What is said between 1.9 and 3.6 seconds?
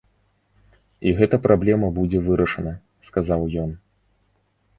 будзе вырашана, сказаў